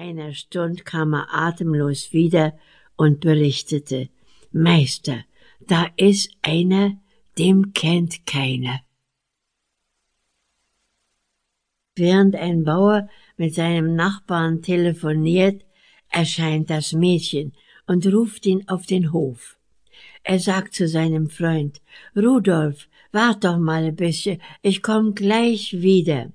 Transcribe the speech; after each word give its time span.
einer 0.00 0.32
Stund 0.32 0.84
kam 0.86 1.12
er 1.12 1.26
atemlos 1.30 2.12
wieder 2.12 2.58
und 2.96 3.20
berichtete, 3.20 4.08
Meister, 4.50 5.18
da 5.60 5.86
ist 5.96 6.30
einer, 6.42 6.96
dem 7.38 7.74
kennt 7.74 8.26
keiner. 8.26 8.80
Während 11.94 12.34
ein 12.34 12.64
Bauer 12.64 13.08
mit 13.36 13.54
seinem 13.54 13.94
Nachbarn 13.94 14.62
telefoniert, 14.62 15.64
erscheint 16.08 16.70
das 16.70 16.92
Mädchen 16.92 17.52
und 17.86 18.06
ruft 18.06 18.46
ihn 18.46 18.66
auf 18.68 18.86
den 18.86 19.12
Hof. 19.12 19.58
Er 20.22 20.38
sagt 20.38 20.74
zu 20.74 20.88
seinem 20.88 21.28
Freund, 21.28 21.82
Rudolf, 22.16 22.88
wart 23.12 23.44
doch 23.44 23.58
mal 23.58 23.84
ein 23.84 23.96
bisschen, 23.96 24.40
ich 24.62 24.82
komm 24.82 25.14
gleich 25.14 25.74
wieder. 25.82 26.32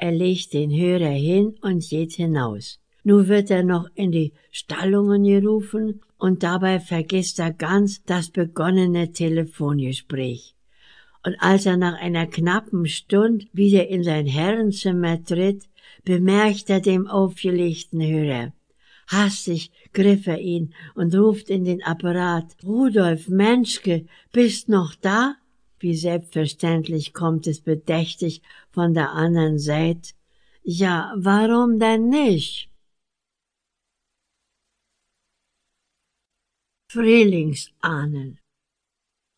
Er 0.00 0.12
legt 0.12 0.52
den 0.52 0.70
Hörer 0.70 1.10
hin 1.10 1.56
und 1.60 1.88
geht 1.88 2.12
hinaus. 2.12 2.78
Nun 3.02 3.26
wird 3.26 3.50
er 3.50 3.64
noch 3.64 3.88
in 3.96 4.12
die 4.12 4.32
Stallungen 4.52 5.24
gerufen 5.24 6.02
und 6.18 6.44
dabei 6.44 6.78
vergisst 6.78 7.40
er 7.40 7.52
ganz 7.52 8.04
das 8.04 8.30
begonnene 8.30 9.10
Telefongespräch. 9.10 10.54
Und 11.24 11.34
als 11.40 11.66
er 11.66 11.76
nach 11.76 11.98
einer 11.98 12.28
knappen 12.28 12.86
Stund 12.86 13.48
wieder 13.52 13.88
in 13.88 14.04
sein 14.04 14.26
Herrenzimmer 14.26 15.24
tritt, 15.24 15.64
bemerkt 16.04 16.70
er 16.70 16.80
dem 16.80 17.08
aufgelegten 17.08 18.00
Hörer. 18.00 18.52
Hastig 19.08 19.72
griff 19.92 20.28
er 20.28 20.38
ihn 20.38 20.74
und 20.94 21.12
ruft 21.12 21.50
in 21.50 21.64
den 21.64 21.82
Apparat, 21.82 22.54
Rudolf 22.62 23.28
Menschke, 23.28 24.06
bist 24.32 24.68
noch 24.68 24.94
da? 24.94 25.34
Wie 25.80 25.96
selbstverständlich 25.96 27.14
kommt 27.14 27.46
es 27.46 27.60
bedächtig 27.60 28.42
von 28.70 28.94
der 28.94 29.12
anderen 29.12 29.58
Seite. 29.58 30.10
Ja, 30.62 31.12
warum 31.16 31.78
denn 31.78 32.08
nicht? 32.08 32.68
Frühlingsahnen. 36.90 38.38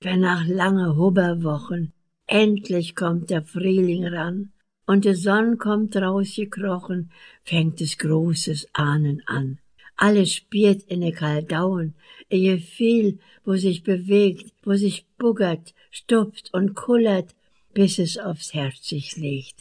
Wenn 0.01 0.21
nach 0.21 0.47
lange 0.47 0.97
Hubberwochen 0.97 1.93
endlich 2.27 2.95
kommt 2.95 3.29
der 3.29 3.43
Frühling 3.43 4.07
ran 4.07 4.53
und 4.87 5.05
die 5.05 5.15
Sonne 5.15 5.57
kommt 5.57 5.97
rausgekrochen, 5.97 7.11
fängt 7.45 7.81
es 7.81 7.99
großes 7.99 8.69
Ahnen 8.73 9.23
an. 9.27 9.59
Alles 10.03 10.33
spielt 10.33 10.85
in 10.85 11.03
de 11.03 11.13
Kaldauen, 11.13 11.93
ihr 12.31 12.57
Gefühl, 12.57 13.19
wo 13.45 13.57
sich 13.57 13.83
bewegt, 13.83 14.51
wo 14.63 14.73
sich 14.75 15.05
buggert, 15.19 15.75
stupft 15.91 16.55
und 16.55 16.75
kullert, 16.75 17.35
bis 17.75 17.99
es 17.99 18.17
aufs 18.17 18.55
Herz 18.55 18.89
sich 18.89 19.19
legt. 19.19 19.57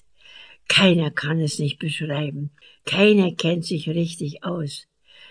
Keiner 0.70 1.12
kann 1.12 1.42
es 1.42 1.60
nicht 1.60 1.78
beschreiben, 1.78 2.52
keiner 2.86 3.34
kennt 3.34 3.66
sich 3.66 3.90
richtig 3.90 4.46
aus. 4.46 4.88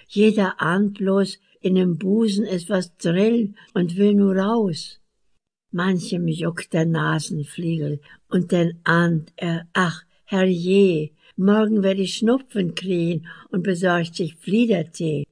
Jeder 0.08 0.60
ahnt 0.60 0.98
bloß, 0.98 1.38
in 1.62 1.76
dem 1.76 1.96
Busen 1.96 2.44
ist 2.44 2.68
was 2.68 2.94
drill 2.98 3.54
und 3.72 3.96
will 3.96 4.12
nur 4.12 4.36
raus. 4.36 5.00
Manchem 5.70 6.28
juckt 6.28 6.74
der 6.74 6.84
Nasenfliegel 6.84 8.02
und 8.28 8.52
dann 8.52 8.78
ahnt 8.84 9.32
er, 9.36 9.66
ach, 9.72 10.04
herrje, 10.30 11.10
morgen 11.36 11.82
werd 11.82 11.98
ich 11.98 12.14
Schnupfen 12.16 12.74
kriegen 12.74 13.26
und 13.50 13.62
besorgt 13.62 14.14
sich 14.16 14.34
Fliedertee. 14.34 15.24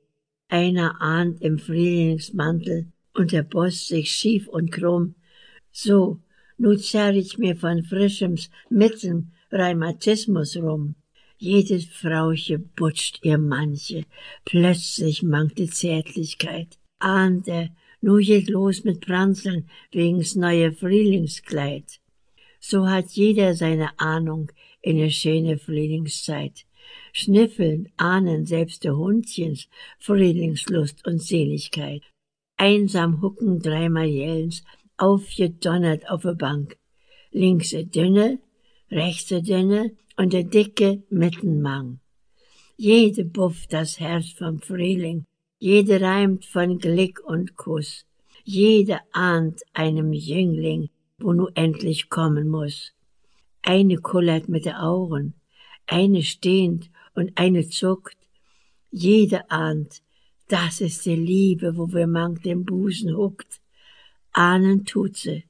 Einer 0.48 1.02
ahnt 1.02 1.42
im 1.42 1.58
Frühlingsmantel 1.58 2.86
und 3.12 3.32
der 3.32 3.42
Boss 3.42 3.88
sich 3.88 4.10
schief 4.10 4.48
und 4.48 4.72
krumm. 4.72 5.14
So, 5.70 6.20
nu 6.56 6.76
zerr 6.76 7.14
ich 7.14 7.36
mir 7.36 7.56
von 7.56 7.84
frischems 7.84 8.48
mittem 8.70 9.32
Rheumatismus 9.52 10.56
rum. 10.56 10.94
Jedes 11.36 11.84
Frauche 11.84 12.58
butscht 12.58 13.18
ihr 13.22 13.36
manche, 13.36 14.04
plötzlich 14.46 15.22
mangte 15.22 15.66
Zärtlichkeit, 15.66 16.78
ahnte, 16.98 17.68
nu 18.00 18.16
geht 18.28 18.48
los 18.48 18.84
mit 18.84 19.04
Pranzeln 19.04 19.68
wegen's 19.92 20.34
neue 20.36 20.72
Frühlingskleid. 20.72 22.00
So 22.68 22.88
hat 22.88 23.10
jeder 23.12 23.54
seine 23.54 23.96
Ahnung 24.00 24.50
in 24.82 24.96
der 24.96 25.10
schöne 25.10 25.56
Frühlingszeit. 25.56 26.64
Schniffeln, 27.12 27.92
ahnen 27.96 28.44
selbst 28.44 28.82
der 28.82 28.96
Hundchens 28.96 29.68
Frühlingslust 30.00 31.06
und 31.06 31.22
Seligkeit. 31.22 32.02
Einsam 32.56 33.22
hucken 33.22 33.60
dreimal 33.60 34.06
jellens, 34.06 34.64
aufgedonnert 34.96 36.10
auf 36.10 36.22
der 36.22 36.34
Bank. 36.34 36.76
Links 37.30 37.72
a 37.72 37.82
dünne, 37.82 38.40
rechts 38.90 39.30
a 39.30 39.38
dünne, 39.38 39.92
und 40.16 40.32
der 40.32 40.42
dicke 40.42 41.04
Mittenmang. 41.08 42.00
Jede 42.76 43.24
bufft 43.24 43.74
das 43.74 44.00
Herz 44.00 44.30
vom 44.30 44.58
Frühling, 44.58 45.24
jede 45.60 46.00
reimt 46.00 46.44
von 46.44 46.78
Glück 46.80 47.22
und 47.24 47.54
Kuss, 47.54 48.06
jede 48.42 48.98
ahnt 49.12 49.62
einem 49.72 50.12
Jüngling, 50.12 50.88
wo 51.18 51.32
nu 51.32 51.48
endlich 51.54 52.08
kommen 52.08 52.48
muss. 52.48 52.92
Eine 53.62 53.96
kullert 53.96 54.48
mit 54.48 54.64
den 54.64 54.74
Augen, 54.74 55.34
eine 55.86 56.22
stehnt 56.22 56.90
und 57.14 57.32
eine 57.36 57.68
zuckt, 57.68 58.16
jede 58.90 59.50
ahnt, 59.50 60.02
das 60.48 60.80
ist 60.80 61.04
die 61.06 61.16
Liebe, 61.16 61.76
wo 61.76 61.92
wir 61.92 62.06
mank 62.06 62.42
den 62.42 62.64
Busen 62.64 63.16
huckt. 63.16 63.60
Ahnen 64.32 64.84
tut 64.84 65.16
sie, 65.16 65.44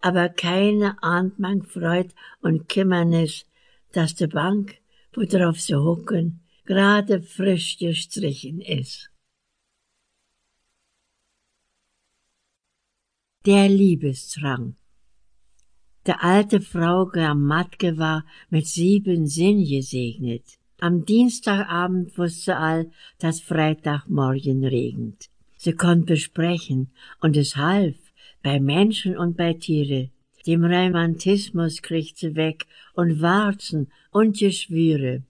aber 0.00 0.28
keine 0.28 1.00
ahnt 1.02 1.38
mank 1.38 1.66
Freud 1.66 2.12
und 2.40 2.68
Kimmernis, 2.68 3.46
dass 3.92 4.14
die 4.14 4.26
Bank, 4.26 4.78
worauf 5.12 5.60
sie 5.60 5.76
hocken, 5.76 6.40
gerade 6.64 7.22
frisch 7.22 7.78
gestrichen 7.78 8.60
ist. 8.60 9.10
Der 13.46 13.68
Liebesdrang. 13.68 14.76
Der 16.06 16.24
alte 16.24 16.62
Frau 16.62 17.06
Grammatke 17.06 17.98
war 17.98 18.24
mit 18.48 18.66
sieben 18.66 19.26
Sinn 19.26 19.64
gesegnet. 19.64 20.44
Am 20.80 21.04
Dienstagabend 21.04 22.16
wusste 22.16 22.56
all, 22.56 22.90
dass 23.18 23.40
Freitagmorgen 23.40 24.64
regnet. 24.64 25.28
Sie 25.58 25.74
konnte 25.74 26.16
sprechen 26.16 26.90
und 27.20 27.36
es 27.36 27.56
half 27.56 27.96
bei 28.42 28.60
Menschen 28.60 29.18
und 29.18 29.36
bei 29.36 29.52
Tiere. 29.52 30.08
Dem 30.46 30.64
Romantismus 30.64 31.82
kriegt 31.82 32.16
sie 32.16 32.34
weg 32.34 32.64
und 32.94 33.20
Warzen 33.20 33.88
und 34.10 34.38
Geschwüre. 34.38 35.22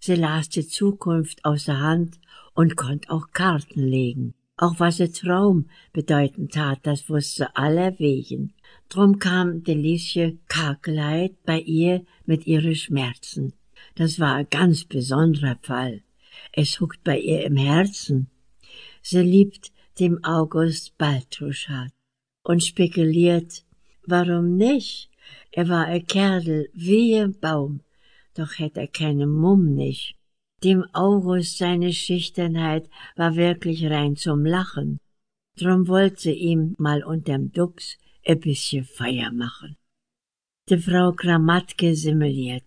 Sie 0.00 0.16
las 0.16 0.50
die 0.50 0.66
Zukunft 0.66 1.42
aus 1.46 1.64
der 1.64 1.80
Hand 1.80 2.20
und 2.52 2.76
konnt 2.76 3.08
auch 3.08 3.28
Karten 3.32 3.86
legen. 3.86 4.34
Auch 4.60 4.78
was 4.78 5.00
ihr 5.00 5.10
Traum 5.10 5.70
bedeuten 5.94 6.50
tat, 6.50 6.80
das 6.82 7.08
wusste 7.08 7.56
allerwegen. 7.56 8.52
Drum 8.90 9.18
kam 9.18 9.64
Delicie 9.64 10.38
Karkelheit 10.48 11.32
bei 11.46 11.60
ihr 11.60 12.04
mit 12.26 12.46
ihren 12.46 12.74
Schmerzen. 12.74 13.54
Das 13.94 14.20
war 14.20 14.34
ein 14.34 14.48
ganz 14.50 14.84
besonderer 14.84 15.56
Fall. 15.62 16.02
Es 16.52 16.78
huckt 16.78 17.02
bei 17.04 17.18
ihr 17.18 17.42
im 17.46 17.56
Herzen. 17.56 18.28
Sie 19.00 19.22
liebt 19.22 19.72
dem 19.98 20.22
August 20.24 20.98
Baltruschat 20.98 21.92
und 22.42 22.62
spekuliert, 22.62 23.64
Warum 24.06 24.58
nicht? 24.58 25.08
Er 25.52 25.70
war 25.70 25.86
ein 25.86 26.06
Kerl 26.06 26.68
wie 26.74 27.16
ein 27.16 27.32
Baum, 27.40 27.80
doch 28.34 28.58
hätt 28.58 28.76
er 28.76 28.88
keine 28.88 29.26
Mumm 29.26 29.74
nicht. 29.74 30.19
Dem 30.62 30.84
August 30.92 31.56
seine 31.58 31.92
Schüchternheit 31.92 32.88
war 33.16 33.34
wirklich 33.36 33.84
rein 33.86 34.16
zum 34.16 34.44
Lachen. 34.44 34.98
Drum 35.56 35.88
wollte 35.88 36.30
ihm 36.30 36.74
mal 36.78 37.02
unterm 37.02 37.50
Dux 37.52 37.96
e 38.22 38.34
bisschen 38.34 38.84
Feier 38.84 39.32
machen. 39.32 39.76
Die 40.68 40.78
Frau 40.78 41.12
Kramatke 41.12 41.94
simuliert. 41.94 42.64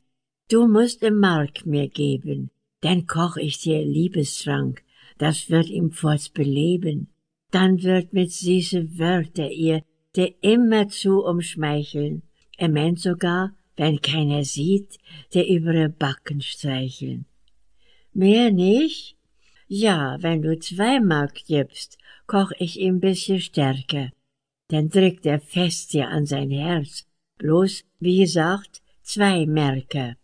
Du 0.49 0.67
musst 0.67 1.03
im 1.03 1.19
Mark 1.19 1.65
mir 1.65 1.87
geben, 1.87 2.49
dann 2.81 3.05
koch 3.07 3.37
ich 3.37 3.59
dir 3.59 3.85
Liebestrank, 3.85 4.83
das 5.17 5.49
wird 5.49 5.69
ihm 5.69 5.91
forts 5.91 6.29
beleben. 6.29 7.13
Dann 7.51 7.83
wird 7.83 8.13
mit 8.13 8.31
süße 8.31 8.97
Wörter 8.97 9.49
ihr 9.49 9.83
der 10.15 10.33
immerzu 10.43 11.23
umschmeicheln. 11.23 12.23
Er 12.57 12.69
meint 12.69 12.99
sogar, 12.99 13.55
wenn 13.77 14.01
keiner 14.01 14.43
sieht, 14.43 14.97
der 15.33 15.47
über 15.47 15.73
ihre 15.73 15.89
Backen 15.89 16.41
streicheln. 16.41 17.25
Mehr 18.13 18.51
nicht? 18.51 19.17
Ja, 19.67 20.17
wenn 20.21 20.41
du 20.41 20.59
zwei 20.59 20.99
Mark 20.99 21.45
gibst, 21.47 21.97
koch 22.27 22.51
ich 22.59 22.79
ihm 22.79 22.99
bisschen 22.99 23.39
stärker. 23.39 24.11
Dann 24.69 24.89
drückt 24.89 25.25
er 25.25 25.39
fest 25.39 25.93
dir 25.93 26.09
an 26.09 26.25
sein 26.25 26.51
Herz. 26.51 27.05
Bloß, 27.39 27.83
wie 27.99 28.19
gesagt, 28.19 28.81
zwei 29.01 29.45
Märker. 29.45 30.15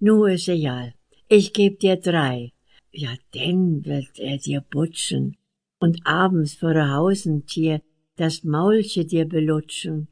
Nu 0.00 0.24
is 0.24 0.48
egal. 0.48 0.94
Ich 1.28 1.52
geb 1.52 1.80
dir 1.80 1.96
drei. 1.96 2.52
Ja, 2.90 3.14
denn 3.34 3.84
wird 3.84 4.18
er 4.18 4.38
dir 4.38 4.60
butschen. 4.60 5.36
Und 5.78 6.06
abends 6.06 6.54
vor 6.54 6.74
der 6.74 6.92
Hausentier 6.92 7.82
das 8.16 8.44
Maulche 8.44 9.04
dir 9.04 9.26
belutschen. 9.26 10.08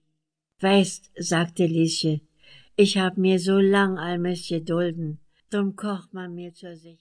Weißt, 0.61 1.11
sagte 1.17 1.67
Liesche, 1.67 2.21
ich 2.77 2.99
hab 2.99 3.17
mir 3.17 3.39
so 3.39 3.59
lang 3.59 3.99
allmes 3.99 4.49
gedulden, 4.49 5.19
drum 5.51 5.77
kocht 5.77 6.15
man 6.15 6.35
mir 6.35 6.55
zur 6.55 6.77
Sicherheit. 6.77 6.99